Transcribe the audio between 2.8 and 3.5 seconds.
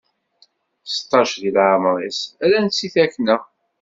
i takna!